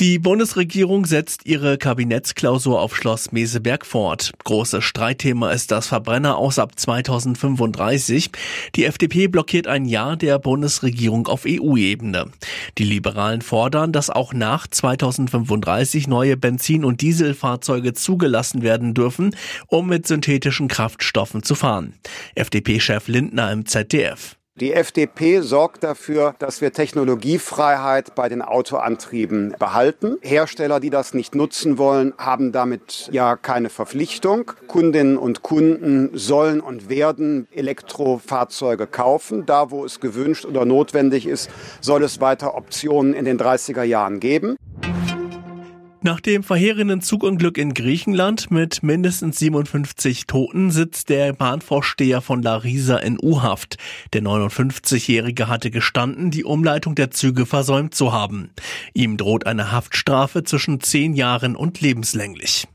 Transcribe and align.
Die 0.00 0.18
Bundesregierung 0.18 1.06
setzt 1.06 1.46
ihre 1.46 1.78
Kabinettsklausur 1.78 2.80
auf 2.80 2.96
Schloss 2.96 3.30
Meseberg 3.30 3.86
fort. 3.86 4.32
Großes 4.42 4.82
Streitthema 4.82 5.52
ist 5.52 5.70
das 5.70 5.86
Verbrenner 5.86 6.36
aus 6.36 6.58
ab 6.58 6.76
2035. 6.76 8.32
Die 8.74 8.86
FDP 8.86 9.28
blockiert 9.28 9.68
ein 9.68 9.84
Jahr 9.84 10.16
der 10.16 10.40
Bundesregierung 10.40 11.28
auf 11.28 11.44
EU-Ebene. 11.46 12.26
Die 12.76 12.84
Liberalen 12.84 13.40
fordern, 13.40 13.92
dass 13.92 14.10
auch 14.10 14.32
nach 14.32 14.66
2035 14.66 16.08
neue 16.08 16.36
Benzin- 16.36 16.84
und 16.84 17.00
Dieselfahrzeuge 17.00 17.92
zugelassen 17.92 18.62
werden 18.62 18.94
dürfen, 18.94 19.36
um 19.68 19.86
mit 19.86 20.08
synthetischen 20.08 20.66
Kraftstoffen 20.66 21.44
zu 21.44 21.54
fahren. 21.54 21.94
FDP-Chef 22.34 23.06
Lindner 23.06 23.52
im 23.52 23.64
ZDF. 23.64 24.36
Die 24.60 24.72
FDP 24.72 25.40
sorgt 25.40 25.82
dafür, 25.82 26.36
dass 26.38 26.60
wir 26.60 26.72
Technologiefreiheit 26.72 28.14
bei 28.14 28.28
den 28.28 28.40
Autoantrieben 28.40 29.56
behalten. 29.58 30.16
Hersteller, 30.22 30.78
die 30.78 30.90
das 30.90 31.12
nicht 31.12 31.34
nutzen 31.34 31.76
wollen, 31.76 32.14
haben 32.18 32.52
damit 32.52 33.08
ja 33.10 33.34
keine 33.34 33.68
Verpflichtung. 33.68 34.52
Kundinnen 34.68 35.16
und 35.16 35.42
Kunden 35.42 36.16
sollen 36.16 36.60
und 36.60 36.88
werden 36.88 37.48
Elektrofahrzeuge 37.50 38.86
kaufen. 38.86 39.44
Da, 39.44 39.72
wo 39.72 39.84
es 39.84 39.98
gewünscht 39.98 40.44
oder 40.44 40.64
notwendig 40.64 41.26
ist, 41.26 41.50
soll 41.80 42.04
es 42.04 42.20
weiter 42.20 42.54
Optionen 42.54 43.12
in 43.12 43.24
den 43.24 43.40
30er 43.40 43.82
Jahren 43.82 44.20
geben. 44.20 44.54
Nach 46.04 46.20
dem 46.20 46.42
verheerenden 46.42 47.00
Zugunglück 47.00 47.56
in 47.56 47.72
Griechenland 47.72 48.50
mit 48.50 48.82
mindestens 48.82 49.38
57 49.38 50.26
Toten 50.26 50.70
sitzt 50.70 51.08
der 51.08 51.32
Bahnvorsteher 51.32 52.20
von 52.20 52.42
Larisa 52.42 52.98
in 52.98 53.18
U-Haft. 53.18 53.78
Der 54.12 54.20
59-Jährige 54.20 55.48
hatte 55.48 55.70
gestanden, 55.70 56.30
die 56.30 56.44
Umleitung 56.44 56.94
der 56.94 57.10
Züge 57.10 57.46
versäumt 57.46 57.94
zu 57.94 58.12
haben. 58.12 58.50
Ihm 58.92 59.16
droht 59.16 59.46
eine 59.46 59.72
Haftstrafe 59.72 60.44
zwischen 60.44 60.80
zehn 60.80 61.14
Jahren 61.14 61.56
und 61.56 61.80
lebenslänglich. 61.80 62.68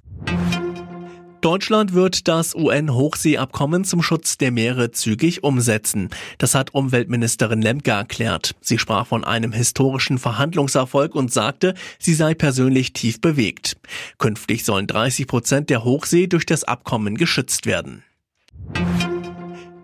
Deutschland 1.50 1.96
wird 1.96 2.28
das 2.28 2.54
UN-Hochseeabkommen 2.54 3.84
zum 3.84 4.04
Schutz 4.04 4.38
der 4.38 4.52
Meere 4.52 4.92
zügig 4.92 5.44
umsetzen. 5.44 6.12
Das 6.38 6.54
hat 6.54 6.76
Umweltministerin 6.76 7.64
Lemke 7.64 7.90
erklärt. 7.90 8.54
Sie 8.62 8.78
sprach 8.78 9.08
von 9.08 9.24
einem 9.24 9.52
historischen 9.52 10.20
Verhandlungserfolg 10.20 11.16
und 11.16 11.34
sagte, 11.34 11.74
sie 11.98 12.14
sei 12.14 12.36
persönlich 12.36 12.94
tief 12.94 13.20
bewegt. 13.20 13.78
Künftig 14.20 14.64
sollen 14.64 14.86
30 14.86 15.26
Prozent 15.26 15.72
der 15.72 15.84
Hochsee 15.84 16.28
durch 16.28 16.46
das 16.46 16.66
Abkommen 16.66 17.18
geschützt 17.18 17.66
werden. 17.66 18.04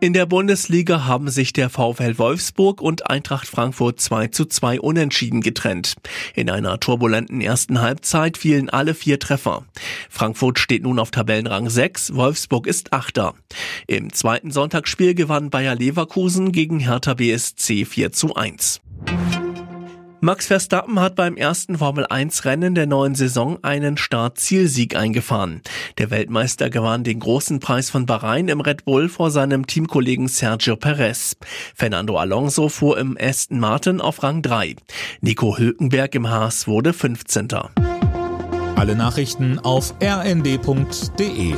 In 0.06 0.14
der 0.14 0.28
Bundesliga 0.28 1.06
haben 1.06 1.30
sich 1.30 1.52
der 1.52 1.72
VfL 1.72 2.20
Wolfsburg 2.20 2.80
und 2.80 3.10
Eintracht 3.10 3.48
Frankfurt 3.48 4.00
2 4.00 4.28
zu 4.28 4.46
2 4.46 4.80
unentschieden 4.80 5.42
getrennt. 5.42 5.96
In 6.36 6.52
einer 6.52 6.80
turbulenten 6.80 7.42
ersten 7.42 7.82
Halbzeit 7.82 8.38
fielen 8.38 8.70
alle 8.70 8.94
vier 8.94 9.18
Treffer. 9.18 9.66
Frankfurt 10.08 10.60
steht 10.60 10.84
nun 10.84 11.00
auf 11.00 11.10
Tabellenrang 11.10 11.72
6, 11.72 12.14
Wolfsburg 12.14 12.68
ist 12.68 12.94
Achter. 12.94 13.34
Im 13.88 14.14
zweiten 14.14 14.52
Sonntagsspiel 14.52 15.16
gewann 15.16 15.50
Bayer 15.50 15.74
Leverkusen 15.74 16.52
gegen 16.52 16.82
Hertha 16.82 17.16
BSC 17.16 17.84
4 17.86 18.12
zu 18.12 18.36
1. 18.36 18.82
Max 20.26 20.48
Verstappen 20.48 21.00
hat 21.00 21.14
beim 21.14 21.38
ersten 21.38 21.78
Formel-1-Rennen 21.78 22.74
der 22.74 22.88
neuen 22.88 23.14
Saison 23.14 23.60
einen 23.64 23.96
Start-Zielsieg 23.96 24.96
eingefahren. 24.96 25.62
Der 26.00 26.10
Weltmeister 26.10 26.72
gewann 26.72 27.04
den 27.04 27.20
großen 27.20 27.60
Preis 27.60 27.92
von 27.92 28.08
Bahrain 28.08 28.48
im 28.48 28.60
Red 28.60 28.86
Bull 28.86 29.08
vor 29.08 29.30
seinem 29.30 29.68
Teamkollegen 29.68 30.28
Sergio 30.28 30.78
Perez. 30.78 31.38
Fernando 31.76 32.18
Alonso 32.18 32.70
fuhr 32.70 32.98
im 32.98 33.16
Aston 33.22 33.60
Martin 33.60 34.02
auf 34.02 34.24
Rang 34.24 34.42
3. 34.42 34.78
Nico 35.22 35.60
Hülkenberg 35.60 36.16
im 36.16 36.28
Haas 36.28 36.68
wurde 36.68 36.94
15. 36.94 37.50
Alle 38.76 38.96
Nachrichten 38.96 39.60
auf 39.60 39.94
rnd.de 40.02 41.54